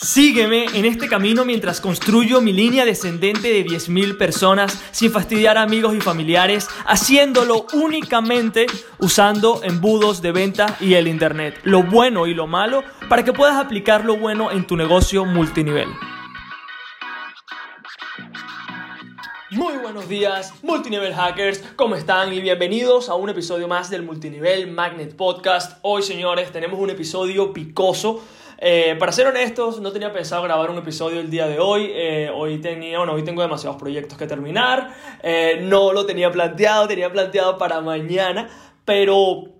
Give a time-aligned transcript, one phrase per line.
[0.00, 5.62] Sígueme en este camino mientras construyo mi línea descendente de 10.000 personas sin fastidiar a
[5.62, 8.66] amigos y familiares, haciéndolo únicamente
[9.00, 13.56] usando embudos de venta y el Internet, lo bueno y lo malo, para que puedas
[13.56, 15.88] aplicar lo bueno en tu negocio multinivel.
[19.50, 22.32] Muy buenos días, multinivel hackers, ¿cómo están?
[22.32, 25.78] Y bienvenidos a un episodio más del Multinivel Magnet Podcast.
[25.82, 28.22] Hoy, señores, tenemos un episodio picoso
[28.60, 31.90] eh, para ser honestos, no tenía pensado grabar un episodio el día de hoy.
[31.94, 34.94] Eh, hoy tenía, bueno, hoy tengo demasiados proyectos que terminar.
[35.22, 38.48] Eh, no lo tenía planteado, tenía planteado para mañana,
[38.84, 39.57] pero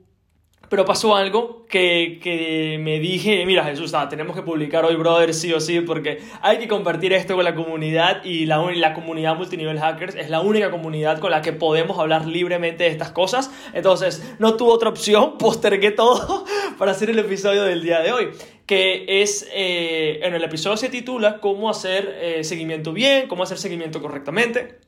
[0.68, 5.34] pero pasó algo que, que, me dije, mira Jesús, ah, tenemos que publicar hoy, brother,
[5.34, 9.36] sí o sí, porque hay que compartir esto con la comunidad y la, la comunidad
[9.36, 13.50] multinivel hackers es la única comunidad con la que podemos hablar libremente de estas cosas.
[13.72, 16.44] Entonces, no tuve otra opción, postergué todo
[16.78, 18.28] para hacer el episodio del día de hoy
[18.66, 23.56] que es, eh, en el episodio se titula Cómo hacer eh, seguimiento bien, cómo hacer
[23.56, 24.87] seguimiento correctamente.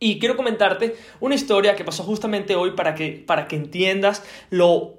[0.00, 4.98] Y quiero comentarte una historia que pasó justamente hoy para que, para que entiendas lo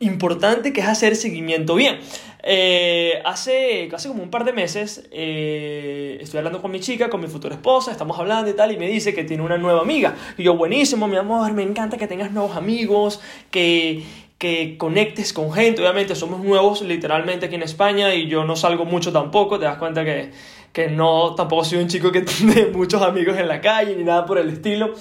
[0.00, 1.98] importante que es hacer seguimiento bien.
[2.42, 7.26] Eh, hace, hace como un par de meses estoy hablando con mi chica, con mi
[7.26, 10.14] futura esposa, estamos hablando y tal, y me dice que tiene una nueva amiga.
[10.38, 14.04] Y yo, buenísimo, mi amor, me encanta que tengas nuevos amigos, que,
[14.38, 15.82] que conectes con gente.
[15.82, 19.58] Obviamente somos nuevos literalmente aquí en España y yo no salgo mucho tampoco.
[19.58, 20.30] Te das cuenta que,
[20.72, 24.26] que no, tampoco soy un chico que tiene muchos amigos en la calle ni nada
[24.26, 24.94] por el estilo.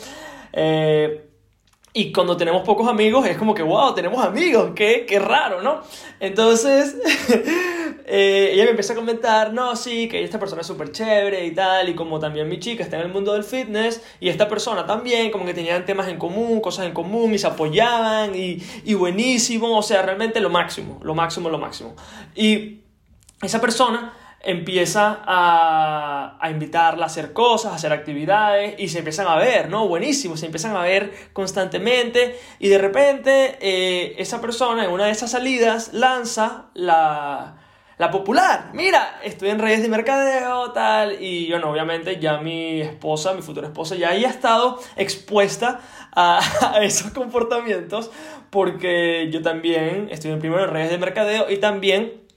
[0.53, 1.25] Eh,
[1.91, 5.81] y cuando tenemos pocos amigos es como que, wow, tenemos amigos, qué, qué raro, ¿no?
[6.19, 6.95] Entonces,
[8.05, 11.51] eh, ella me empieza a comentar, no, sí, que esta persona es súper chévere y
[11.51, 14.85] tal, y como también mi chica está en el mundo del fitness, y esta persona
[14.85, 18.93] también, como que tenían temas en común, cosas en común, y se apoyaban, y, y
[18.93, 21.95] buenísimo, o sea, realmente lo máximo, lo máximo, lo máximo.
[22.35, 22.81] Y
[23.41, 29.27] esa persona empieza a, a, invitarla a hacer cosas, a hacer actividades y se empiezan
[29.27, 29.87] a ver, ¿no?
[29.87, 35.11] Buenísimo, se empiezan a ver constantemente y de repente eh, esa persona en una de
[35.11, 37.57] esas salidas lanza la,
[37.97, 38.71] la popular.
[38.73, 43.67] Mira, estoy en redes de mercadeo, tal, y bueno, obviamente ya mi esposa, mi futura
[43.67, 45.81] esposa, ya ha estado expuesta
[46.13, 46.39] a,
[46.75, 48.09] a esos comportamientos
[48.49, 52.28] porque yo también estoy en primero en redes de mercadeo y también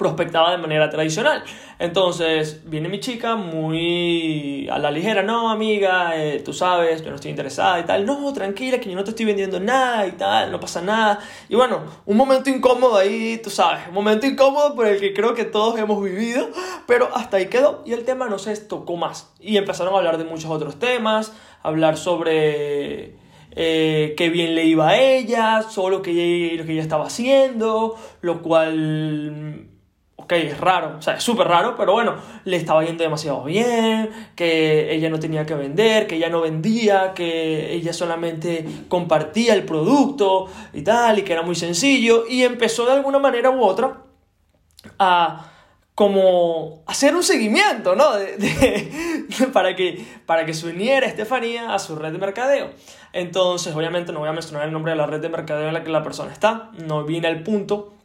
[0.00, 1.44] prospectaba de manera tradicional.
[1.78, 7.16] Entonces viene mi chica muy a la ligera, no amiga, eh, tú sabes, yo no
[7.16, 10.50] estoy interesada y tal, no, tranquila, que yo no te estoy vendiendo nada y tal,
[10.52, 11.18] no pasa nada.
[11.50, 15.34] Y bueno, un momento incómodo ahí, tú sabes, un momento incómodo por el que creo
[15.34, 16.48] que todos hemos vivido,
[16.86, 19.34] pero hasta ahí quedó y el tema no se tocó más.
[19.38, 23.20] Y empezaron a hablar de muchos otros temas, hablar sobre...
[23.52, 28.42] Eh, qué bien le iba a ella, solo que lo que ella estaba haciendo, lo
[28.42, 29.69] cual
[30.22, 34.10] ok, es raro, o sea, es súper raro, pero bueno, le estaba yendo demasiado bien,
[34.36, 39.64] que ella no tenía que vender, que ella no vendía, que ella solamente compartía el
[39.64, 44.02] producto y tal, y que era muy sencillo, y empezó de alguna manera u otra
[44.98, 45.46] a
[45.94, 48.04] como hacer un seguimiento, ¿no?
[49.52, 52.70] para, que, para que se uniera Estefanía a su red de mercadeo.
[53.12, 55.84] Entonces, obviamente no voy a mencionar el nombre de la red de mercadeo en la
[55.84, 57.99] que la persona está, no viene al punto,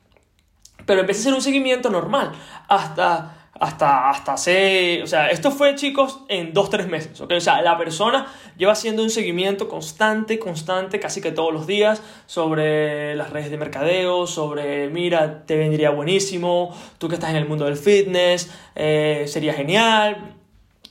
[0.85, 2.31] pero empecé a hacer un seguimiento normal
[2.67, 7.33] hasta hasta, hasta hace, o sea, esto fue chicos en dos, tres meses, ¿ok?
[7.37, 12.01] O sea, la persona lleva haciendo un seguimiento constante, constante, casi que todos los días,
[12.25, 17.47] sobre las redes de mercadeo, sobre, mira, te vendría buenísimo, tú que estás en el
[17.47, 20.35] mundo del fitness, eh, sería genial,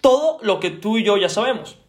[0.00, 1.83] todo lo que tú y yo ya sabemos.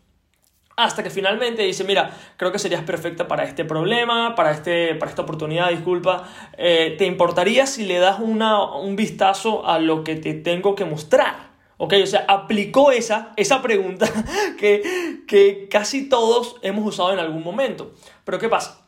[0.78, 5.10] Hasta que finalmente dice, mira, creo que serías perfecta para este problema, para, este, para
[5.10, 6.28] esta oportunidad, disculpa.
[6.58, 10.84] Eh, ¿Te importaría si le das una, un vistazo a lo que te tengo que
[10.84, 11.56] mostrar?
[11.78, 11.94] ¿Ok?
[12.04, 14.10] O sea, aplicó esa, esa pregunta
[14.60, 17.94] que, que casi todos hemos usado en algún momento.
[18.26, 18.86] Pero ¿qué pasa?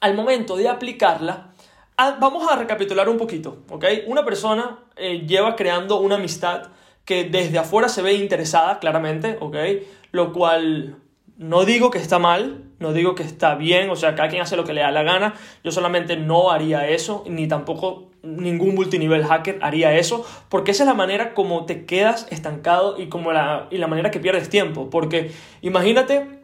[0.00, 1.52] Al momento de aplicarla,
[1.96, 3.84] ah, vamos a recapitular un poquito, ¿ok?
[4.08, 6.68] Una persona eh, lleva creando una amistad
[7.04, 9.56] que desde afuera se ve interesada, claramente, ¿ok?
[10.12, 10.96] Lo cual
[11.36, 14.56] no digo que está mal, no digo que está bien, o sea, cada quien hace
[14.56, 15.34] lo que le da la gana,
[15.64, 20.86] yo solamente no haría eso, ni tampoco ningún multinivel hacker haría eso, porque esa es
[20.86, 24.90] la manera como te quedas estancado y, como la, y la manera que pierdes tiempo,
[24.90, 26.40] porque imagínate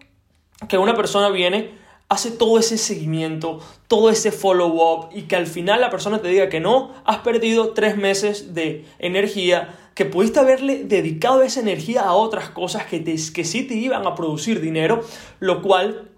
[0.69, 1.71] que una persona viene
[2.09, 6.49] hace todo ese seguimiento, todo ese follow-up y que al final la persona te diga
[6.49, 12.15] que no, has perdido tres meses de energía que pudiste haberle dedicado esa energía a
[12.15, 15.03] otras cosas que, te, que sí te iban a producir dinero,
[15.41, 16.09] lo cual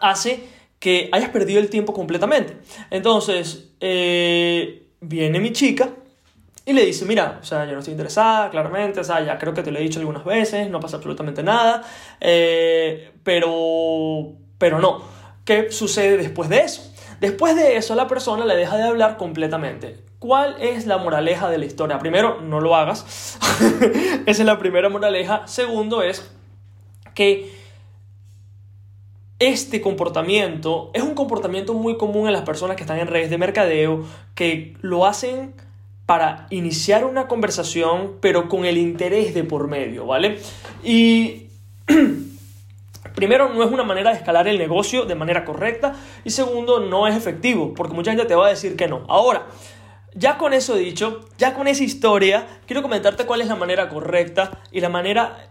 [0.00, 0.44] hace
[0.78, 2.58] que hayas perdido el tiempo completamente.
[2.90, 5.90] Entonces, eh, viene mi chica
[6.64, 9.54] y le dice, mira, o sea, yo no estoy interesada, claramente, o sea, ya creo
[9.54, 11.82] que te lo he dicho algunas veces, no pasa absolutamente nada,
[12.20, 15.02] eh, pero, pero no.
[15.44, 16.92] ¿Qué sucede después de eso?
[17.20, 20.04] Después de eso, la persona le deja de hablar completamente.
[20.18, 21.98] ¿Cuál es la moraleja de la historia?
[21.98, 23.38] Primero, no lo hagas.
[24.26, 25.46] Esa es la primera moraleja.
[25.46, 26.30] Segundo es
[27.14, 27.54] que
[29.38, 33.38] este comportamiento es un comportamiento muy común en las personas que están en redes de
[33.38, 34.04] mercadeo,
[34.34, 35.54] que lo hacen
[36.06, 40.38] para iniciar una conversación, pero con el interés de por medio, ¿vale?
[40.82, 41.48] Y
[43.16, 47.08] primero, no es una manera de escalar el negocio de manera correcta, y segundo, no
[47.08, 49.04] es efectivo, porque mucha gente te va a decir que no.
[49.08, 49.46] Ahora,
[50.14, 54.62] ya con eso dicho, ya con esa historia, quiero comentarte cuál es la manera correcta
[54.70, 55.48] y la manera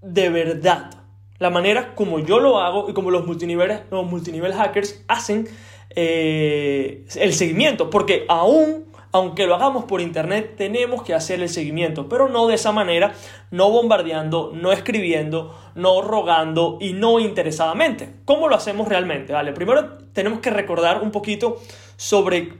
[0.00, 0.90] de verdad.
[1.38, 5.48] La manera como yo lo hago y como los multinivel, los multinivel hackers hacen
[5.90, 7.90] eh, el seguimiento.
[7.90, 12.54] Porque aún aunque lo hagamos por internet, tenemos que hacer el seguimiento, pero no de
[12.54, 13.14] esa manera,
[13.50, 18.14] no bombardeando, no escribiendo, no rogando y no interesadamente.
[18.24, 19.32] ¿Cómo lo hacemos realmente?
[19.32, 21.58] Vale, primero tenemos que recordar un poquito
[21.96, 22.54] sobre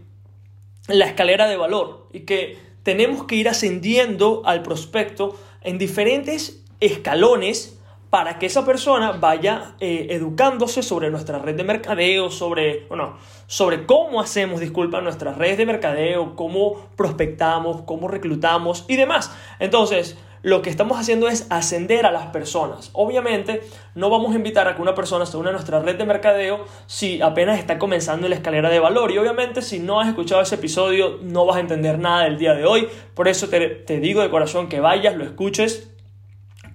[0.88, 7.77] la escalera de valor y que tenemos que ir ascendiendo al prospecto en diferentes escalones
[8.10, 13.84] para que esa persona vaya eh, educándose sobre nuestra red de mercadeo, sobre, bueno, sobre
[13.84, 19.30] cómo hacemos, disculpa, nuestras redes de mercadeo, cómo prospectamos, cómo reclutamos y demás.
[19.58, 22.90] Entonces, lo que estamos haciendo es ascender a las personas.
[22.92, 23.62] Obviamente,
[23.94, 26.64] no vamos a invitar a que una persona se una a nuestra red de mercadeo
[26.86, 29.10] si apenas está comenzando en la escalera de valor.
[29.10, 32.54] Y obviamente, si no has escuchado ese episodio, no vas a entender nada del día
[32.54, 32.88] de hoy.
[33.14, 35.90] Por eso te, te digo de corazón que vayas, lo escuches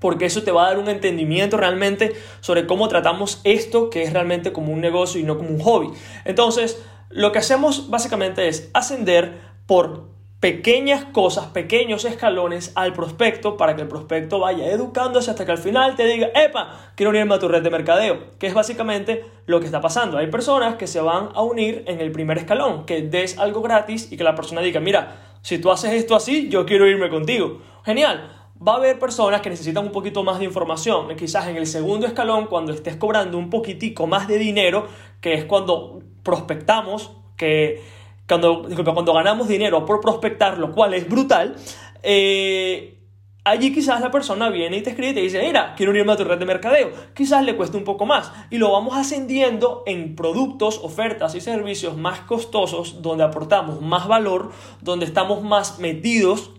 [0.04, 2.12] porque eso te va a dar un entendimiento realmente
[2.42, 5.92] sobre cómo tratamos esto que es realmente como un negocio y no como un hobby.
[6.26, 10.10] Entonces, lo que hacemos básicamente es ascender por
[10.42, 15.58] pequeñas cosas, pequeños escalones al prospecto para que el prospecto vaya educándose hasta que al
[15.58, 19.62] final te diga, epa, quiero unirme a tu red de mercadeo, que es básicamente lo
[19.62, 20.18] que está pasando.
[20.18, 24.12] Hay personas que se van a unir en el primer escalón, que des algo gratis
[24.12, 27.62] y que la persona diga, mira, si tú haces esto así, yo quiero irme contigo.
[27.86, 31.16] Genial va a haber personas que necesitan un poquito más de información.
[31.16, 34.88] Quizás en el segundo escalón, cuando estés cobrando un poquitico más de dinero,
[35.22, 37.82] que es cuando prospectamos, que
[38.28, 41.56] cuando, cuando ganamos dinero por prospectar, lo cual es brutal,
[42.04, 43.00] eh,
[43.44, 46.18] allí quizás la persona viene y te escribe y te dice, mira, quiero unirme a
[46.18, 46.92] tu red de mercadeo.
[47.14, 48.32] Quizás le cueste un poco más.
[48.50, 54.52] Y lo vamos ascendiendo en productos, ofertas y servicios más costosos, donde aportamos más valor,
[54.82, 56.52] donde estamos más metidos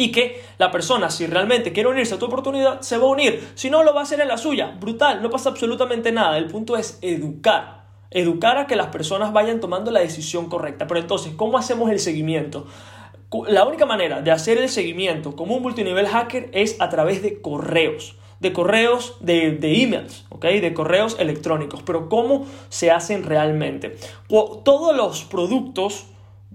[0.00, 3.52] y que la persona, si realmente quiere unirse a tu oportunidad, se va a unir.
[3.54, 4.74] Si no, lo va a hacer en la suya.
[4.80, 6.38] Brutal, no pasa absolutamente nada.
[6.38, 7.84] El punto es educar.
[8.10, 10.86] Educar a que las personas vayan tomando la decisión correcta.
[10.86, 12.66] Pero entonces, ¿cómo hacemos el seguimiento?
[13.46, 17.42] La única manera de hacer el seguimiento como un multinivel hacker es a través de
[17.42, 20.24] correos de correos, de, de, emails.
[20.40, 21.82] De correos electrónicos.
[21.82, 23.98] Pero ¿cómo se hacen realmente?
[24.28, 26.06] Todos los productos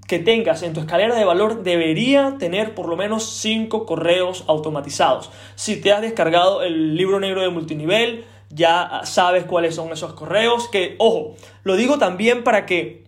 [0.08, 5.32] que tengas en tu escalera de valor debería tener por lo menos 5 correos automatizados.
[5.56, 10.68] Si te has descargado el libro negro de multinivel, ya sabes cuáles son esos correos.
[10.70, 13.06] Que, ojo, lo digo también para que,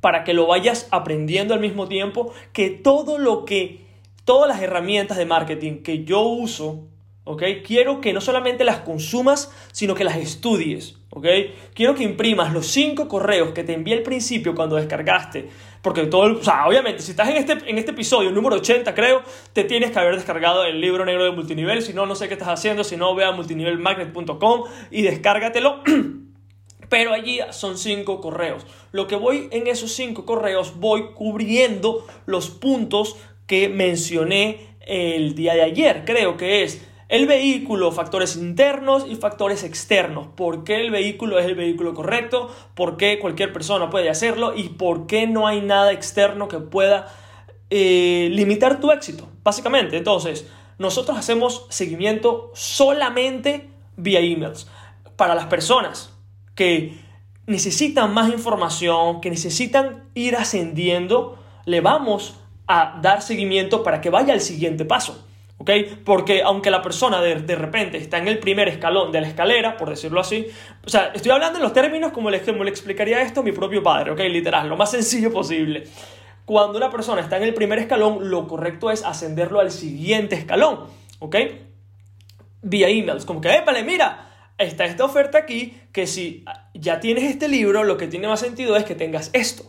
[0.00, 3.84] para que lo vayas aprendiendo al mismo tiempo, que todo lo que,
[4.24, 6.84] todas las herramientas de marketing que yo uso,
[7.26, 7.42] ¿ok?
[7.62, 11.26] Quiero que no solamente las consumas, sino que las estudies, ¿ok?
[11.74, 15.50] Quiero que imprimas los 5 correos que te envié al principio cuando descargaste
[15.86, 19.22] porque todo, o sea, obviamente, si estás en este, en este episodio, número 80 creo,
[19.52, 22.34] te tienes que haber descargado el libro negro de multinivel, si no, no sé qué
[22.34, 25.84] estás haciendo, si no, ve a multinivelmagnet.com y descárgatelo.
[26.88, 28.66] Pero allí son cinco correos.
[28.90, 33.16] Lo que voy en esos cinco correos, voy cubriendo los puntos
[33.46, 36.02] que mencioné el día de ayer.
[36.04, 40.26] Creo que es el vehículo, factores internos y factores externos.
[40.34, 42.50] ¿Por qué el vehículo es el vehículo correcto?
[42.74, 44.54] ¿Por qué cualquier persona puede hacerlo?
[44.56, 47.14] ¿Y por qué no hay nada externo que pueda
[47.70, 49.28] eh, limitar tu éxito?
[49.44, 50.48] Básicamente, entonces,
[50.78, 54.68] nosotros hacemos seguimiento solamente vía emails.
[55.14, 56.12] Para las personas
[56.56, 56.98] que
[57.46, 64.32] necesitan más información, que necesitan ir ascendiendo, le vamos a dar seguimiento para que vaya
[64.32, 65.25] al siguiente paso.
[65.66, 65.98] ¿Ok?
[66.04, 69.76] Porque aunque la persona de, de, repente está en el primer escalón de la escalera,
[69.76, 70.46] por decirlo así,
[70.84, 73.82] o sea, estoy hablando en los términos como le, le explicaría esto a mi propio
[73.82, 74.20] padre, ¿ok?
[74.20, 75.84] Literal, lo más sencillo posible.
[76.44, 80.84] Cuando una persona está en el primer escalón, lo correcto es ascenderlo al siguiente escalón,
[81.18, 81.36] ¿ok?
[82.62, 86.44] Vía emails, como que, épale, mira, está esta oferta aquí, que si
[86.74, 89.64] ya tienes este libro, lo que tiene más sentido es que tengas esto.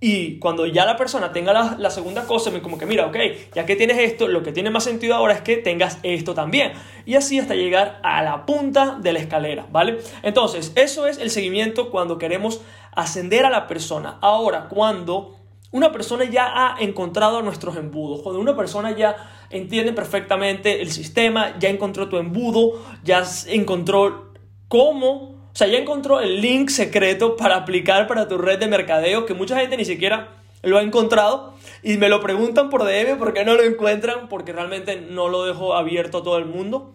[0.00, 3.16] Y cuando ya la persona tenga la, segunda cosa, me como que mira, ok,
[3.52, 6.72] ya que tienes esto, lo que tiene más sentido ahora es que tengas esto también.
[7.04, 9.98] Y así hasta llegar a la punta de la escalera, ¿vale?
[10.22, 12.60] Entonces, eso es el seguimiento cuando queremos
[12.94, 14.18] ascender a la persona.
[14.20, 15.36] Ahora, cuando
[15.72, 19.16] una persona ya ha encontrado nuestros embudos, cuando una persona ya
[19.50, 24.32] entiende perfectamente el sistema, ya encontró tu embudo, ya encontró
[24.68, 29.34] cómo sea, ya encontró el link secreto para aplicar para tu red de mercadeo que
[29.34, 30.28] mucha gente ni siquiera
[30.62, 35.00] lo ha encontrado y me lo preguntan por DM porque no lo encuentran porque realmente
[35.00, 36.94] no lo dejo abierto a todo el mundo.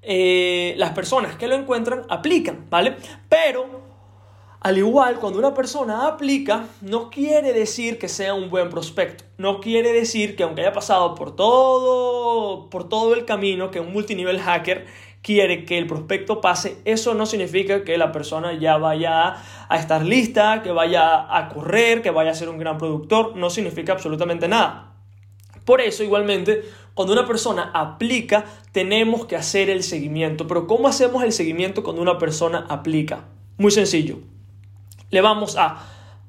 [0.00, 2.96] Eh, las personas que lo encuentran aplican, ¿vale?
[3.28, 3.78] Pero
[4.60, 9.24] al igual, cuando una persona aplica, no quiere decir que sea un buen prospecto.
[9.36, 13.92] No quiere decir que aunque haya pasado por todo, por todo el camino que un
[13.92, 14.86] multinivel hacker
[15.22, 19.36] quiere que el prospecto pase, eso no significa que la persona ya vaya
[19.68, 23.50] a estar lista, que vaya a correr, que vaya a ser un gran productor, no
[23.50, 24.94] significa absolutamente nada.
[25.64, 26.62] Por eso, igualmente,
[26.94, 30.46] cuando una persona aplica, tenemos que hacer el seguimiento.
[30.46, 33.26] Pero ¿cómo hacemos el seguimiento cuando una persona aplica?
[33.58, 34.20] Muy sencillo.
[35.10, 35.86] Le vamos a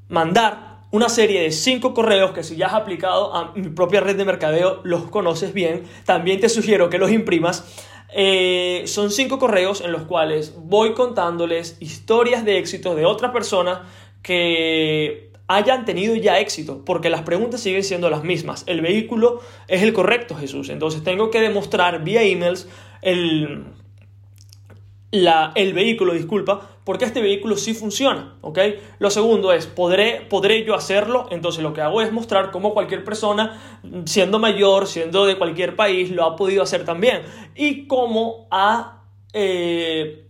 [0.10, 4.18] mandar una serie de cinco correos que si ya has aplicado a mi propia red
[4.18, 5.84] de mercadeo los conoces bien.
[6.06, 7.64] También te sugiero que los imprimas
[8.12, 13.82] eh, son cinco correos en los cuales voy contándoles historias de éxito de otras personas
[14.24, 18.64] que hayan tenido ya éxito, porque las preguntas siguen siendo las mismas.
[18.68, 20.70] El vehículo es el correcto, Jesús.
[20.70, 22.68] Entonces tengo que demostrar vía emails
[23.02, 23.66] el,
[25.12, 28.60] la, el vehículo, disculpa, porque este vehículo sí funciona, ¿ok?
[29.00, 31.28] Lo segundo es, ¿podré, ¿podré yo hacerlo?
[31.32, 36.12] Entonces lo que hago es mostrar cómo cualquier persona, siendo mayor, siendo de cualquier país,
[36.12, 37.24] lo ha podido hacer también.
[37.56, 40.28] Y cómo ha, eh,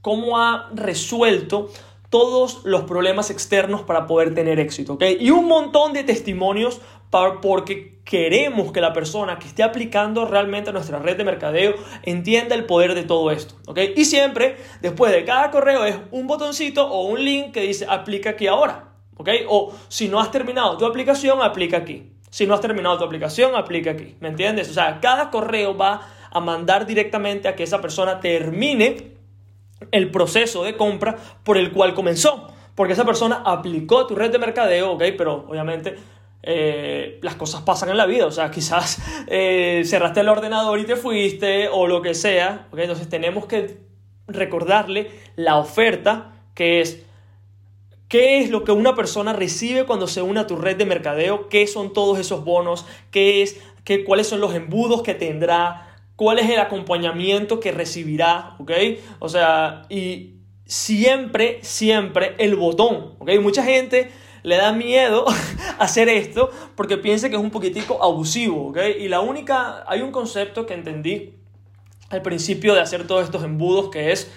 [0.00, 1.70] cómo ha resuelto
[2.10, 5.04] todos los problemas externos para poder tener éxito, ¿ok?
[5.18, 6.80] Y un montón de testimonios
[7.10, 12.64] porque queremos que la persona que esté aplicando realmente nuestra red de mercadeo entienda el
[12.64, 13.80] poder de todo esto, ¿ok?
[13.96, 18.30] Y siempre, después de cada correo, es un botoncito o un link que dice aplica
[18.30, 19.28] aquí ahora, ¿ok?
[19.48, 22.12] O si no has terminado tu aplicación, aplica aquí.
[22.30, 24.68] Si no has terminado tu aplicación, aplica aquí, ¿me entiendes?
[24.70, 29.16] O sea, cada correo va a mandar directamente a que esa persona termine
[29.90, 32.52] el proceso de compra por el cual comenzó.
[32.74, 35.02] Porque esa persona aplicó tu red de mercadeo, ¿ok?
[35.16, 35.96] Pero obviamente
[36.42, 40.84] eh, las cosas pasan en la vida, o sea, quizás eh, cerraste el ordenador y
[40.84, 42.78] te fuiste o lo que sea, ¿ok?
[42.80, 43.78] Entonces tenemos que
[44.28, 47.06] recordarle la oferta que es
[48.08, 51.48] ¿Qué es lo que una persona recibe cuando se une a tu red de mercadeo?
[51.48, 52.86] ¿Qué son todos esos bonos?
[53.10, 55.96] ¿Qué es, qué, ¿Cuáles son los embudos que tendrá?
[56.14, 58.54] ¿Cuál es el acompañamiento que recibirá?
[58.60, 58.70] ¿Ok?
[59.18, 60.34] O sea, y
[60.66, 63.16] siempre, siempre el botón.
[63.18, 63.30] ¿Ok?
[63.42, 64.12] Mucha gente
[64.46, 65.24] le da miedo
[65.80, 68.78] hacer esto porque piensa que es un poquitico abusivo, ¿ok?
[69.00, 71.34] Y la única, hay un concepto que entendí
[72.10, 74.30] al principio de hacer todos estos embudos que es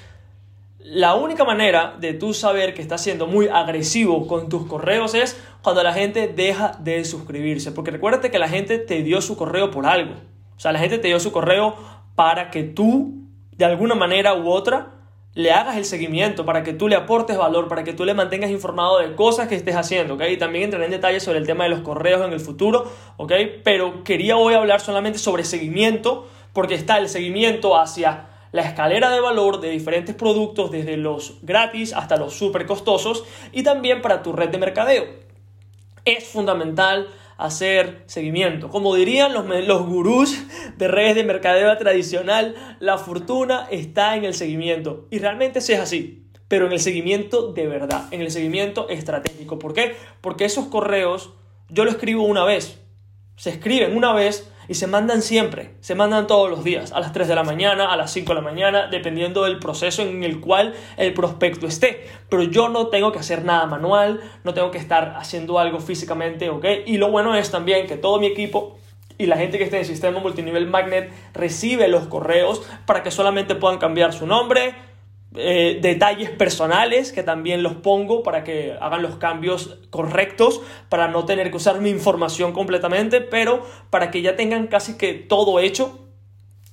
[0.79, 5.39] la única manera de tú saber que estás siendo muy agresivo con tus correos es
[5.61, 7.71] cuando la gente deja de suscribirse.
[7.71, 10.15] Porque recuérdate que la gente te dio su correo por algo.
[10.57, 11.75] O sea, la gente te dio su correo
[12.15, 13.13] para que tú,
[13.55, 14.98] de alguna manera u otra,
[15.39, 18.51] le hagas el seguimiento, para que tú le aportes valor, para que tú le mantengas
[18.51, 20.23] informado de cosas que estés haciendo, ¿ok?
[20.31, 23.31] Y también entraré en detalle sobre el tema de los correos en el futuro, ¿ok?
[23.63, 29.21] Pero quería hoy hablar solamente sobre seguimiento, porque está el seguimiento hacia la escalera de
[29.21, 34.33] valor de diferentes productos, desde los gratis hasta los súper costosos, y también para tu
[34.33, 35.05] red de mercadeo.
[36.03, 37.07] Es fundamental
[37.39, 38.69] hacer seguimiento.
[38.69, 40.37] Como dirían los, los gurús
[40.77, 45.07] de redes de mercadeo tradicional, la fortuna está en el seguimiento.
[45.09, 49.57] Y realmente sí es así, pero en el seguimiento de verdad, en el seguimiento estratégico.
[49.57, 49.95] ¿Por qué?
[50.19, 51.31] Porque esos correos
[51.69, 52.81] yo lo escribo una vez,
[53.37, 57.11] se escriben una vez y se mandan siempre, se mandan todos los días, a las
[57.11, 60.39] 3 de la mañana, a las 5 de la mañana, dependiendo del proceso en el
[60.39, 62.07] cual el prospecto esté.
[62.29, 66.49] Pero yo no tengo que hacer nada manual, no tengo que estar haciendo algo físicamente,
[66.49, 66.65] ¿ok?
[66.85, 68.77] Y lo bueno es también que todo mi equipo
[69.17, 73.11] y la gente que esté en el sistema multinivel Magnet recibe los correos para que
[73.11, 74.75] solamente puedan cambiar su nombre,
[75.35, 81.25] eh, detalles personales que también los pongo para que hagan los cambios correctos, para no
[81.25, 85.99] tener que usar mi información completamente, pero para que ya tengan casi que todo hecho,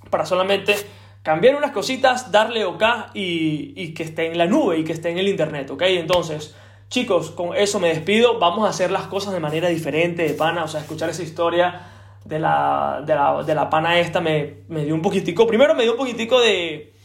[0.09, 0.75] para solamente
[1.23, 2.83] cambiar unas cositas, darle OK
[3.13, 5.83] y, y que esté en la nube y que esté en el internet, ¿ok?
[5.89, 6.55] Entonces,
[6.89, 10.65] chicos, con eso me despido, vamos a hacer las cosas de manera diferente, de pana,
[10.65, 11.83] o sea, escuchar esa historia
[12.25, 15.83] de la, de la, de la pana esta me, me dio un poquitico, primero me
[15.83, 16.96] dio un poquitico de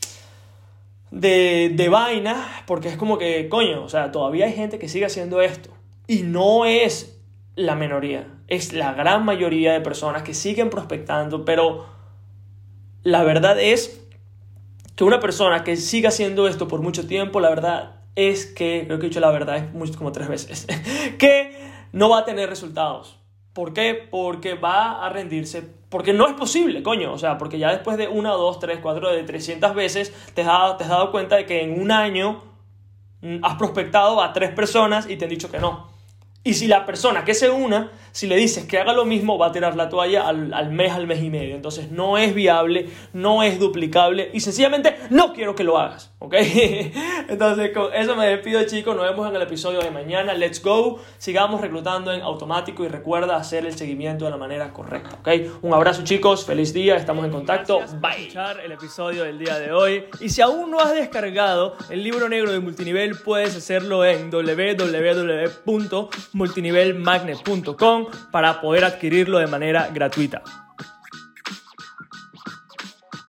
[1.11, 5.05] de, de vaina, porque es como que, coño, o sea, todavía hay gente que sigue
[5.05, 5.69] haciendo esto.
[6.07, 7.21] Y no es
[7.55, 11.85] la minoría, es la gran mayoría de personas que siguen prospectando, pero
[13.03, 14.01] la verdad es
[14.95, 18.99] que una persona que siga haciendo esto por mucho tiempo, la verdad es que, creo
[18.99, 20.67] que he dicho la verdad es como tres veces,
[21.17, 21.55] que
[21.91, 23.19] no va a tener resultados.
[23.53, 24.07] ¿Por qué?
[24.09, 25.80] Porque va a rendirse.
[25.91, 27.11] Porque no es posible, coño.
[27.11, 30.47] O sea, porque ya después de una, dos, tres, cuatro, de 300 veces, te has
[30.47, 32.41] dado, te has dado cuenta de que en un año
[33.19, 35.90] mm, has prospectado a tres personas y te han dicho que no.
[36.43, 39.47] Y si la persona que se una, si le dices que haga lo mismo, va
[39.47, 41.55] a tirar la toalla al, al, mes, al mes y medio.
[41.55, 46.33] Entonces no es viable, no es duplicable y sencillamente no quiero que lo hagas, ¿ok?
[47.29, 50.33] Entonces con eso me despido chicos, nos vemos en el episodio de mañana.
[50.33, 55.17] Let's go, sigamos reclutando en automático y recuerda hacer el seguimiento de la manera correcta,
[55.19, 55.61] ¿ok?
[55.61, 57.81] Un abrazo chicos, feliz día, estamos en contacto.
[57.99, 58.21] Bye.
[58.21, 62.27] escuchar el episodio del día de hoy y si aún no has descargado el libro
[62.29, 65.91] negro de multinivel, puedes hacerlo en www
[66.33, 70.41] multinivelmagnet.com para poder adquirirlo de manera gratuita.